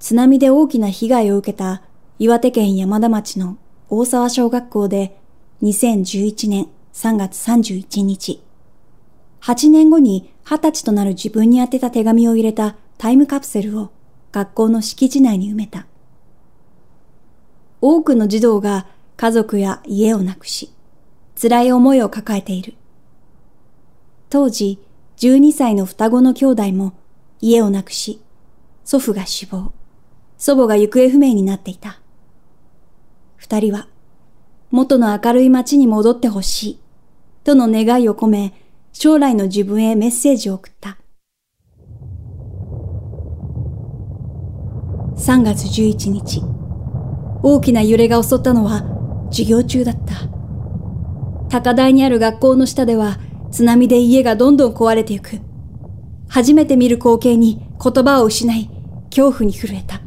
[0.00, 1.82] 津波で大きな被害を受けた
[2.18, 3.58] 岩手県山田町の
[3.90, 5.20] 大沢小学校で
[5.62, 8.42] 2011年3月31日、
[9.42, 13.90] 8年後に20歳となる自分に宛てた手紙を入れたタイムカプセルを
[14.32, 15.86] 学校の敷地内に埋めた。
[17.82, 18.86] 多くの児童が
[19.18, 20.72] 家族や家をなくし、
[21.40, 22.72] 辛い思いを抱えている。
[24.30, 24.78] 当時、
[25.18, 26.94] 12歳の双子の兄弟も
[27.42, 28.22] 家をなくし、
[28.84, 29.72] 祖父が死亡、
[30.40, 32.00] 祖母が行方不明になっていた。
[33.36, 33.88] 二人は、
[34.70, 36.80] 元の明るい街に戻ってほしい、
[37.44, 38.54] との願いを込め、
[38.94, 40.96] 将来の自分へメッセージを送った。
[45.16, 46.42] 3月11日、
[47.42, 48.82] 大きな揺れが襲ったのは
[49.30, 50.14] 授業中だった。
[51.50, 53.18] 高台にある学校の下では
[53.50, 55.38] 津波で家がどんどん壊れていく。
[56.28, 58.70] 初めて見る光景に言葉を失い、
[59.10, 59.99] 恐怖に震えた。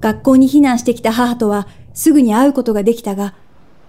[0.00, 3.34] 学校に避難してきた母とはすぐに会うことができたが、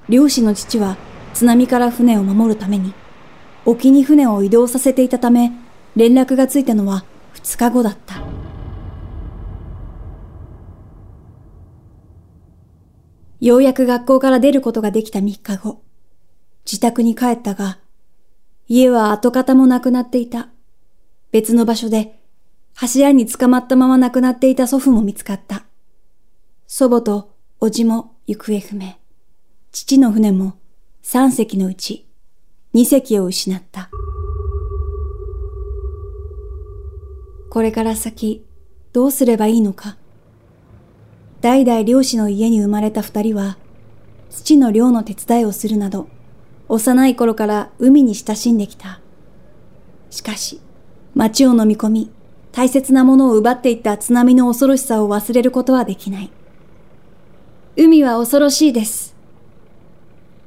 [0.10, 0.98] 漁師の父は
[1.34, 2.94] 津波から船を守るために、
[3.66, 5.52] 沖に船を移動させていたため、
[5.96, 7.06] 連絡がついたのは
[7.36, 8.22] 2日後だった。
[13.40, 15.82] ようやく学校から出ることができた3日後、
[16.66, 17.80] 自宅に帰ったが、
[18.68, 20.50] 家は跡形もなくなっていた。
[21.32, 22.20] 別の場所で
[22.76, 25.66] 柱に捕まったまま亡くなっていた祖父も見つかった。
[26.74, 28.96] 祖母と叔父も行方不明。
[29.74, 30.54] 父の船も
[31.04, 32.08] 3隻のうち
[32.74, 33.90] 2隻を失った。
[37.50, 38.46] これから先
[38.94, 39.98] どうすればいいのか。
[41.42, 43.58] 代々漁師の家に生まれた二人は、
[44.30, 46.08] 父の漁の手伝いをするなど、
[46.70, 49.02] 幼い頃から海に親しんできた。
[50.10, 50.62] しかし、
[51.16, 52.12] 町を飲み込み、
[52.54, 56.32] 大切なものを奪っていった津波の恐ろしさを忘れることはできない。
[57.76, 59.16] 海は恐ろしいです。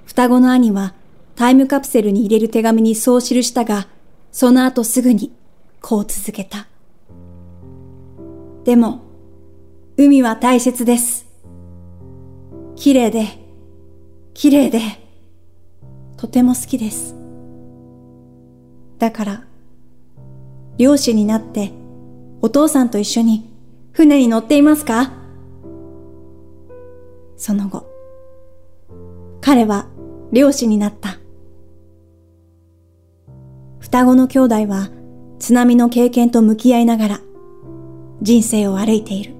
[0.05, 0.95] 双子の兄は
[1.37, 3.89] タイムカプセルに入れる手紙にそう記したが、
[4.31, 5.33] その後すぐに
[5.81, 6.67] こう続けた。
[8.65, 9.01] でも、
[9.97, 11.27] 海は大切です。
[12.77, 13.27] 綺麗で、
[14.35, 14.81] 綺麗で、
[16.17, 17.15] とても好きです。
[18.99, 19.45] だから、
[20.79, 21.73] 漁師になって
[22.43, 23.49] お父さんと一緒に
[23.93, 25.24] 船に乗っていますか？
[27.45, 27.85] その後、
[29.43, 29.87] 彼は
[30.33, 31.19] 漁師になった。
[33.81, 34.89] 双子の兄弟は
[35.39, 37.21] 津波の経験と向き合いながら
[38.23, 39.35] 人生を歩いている。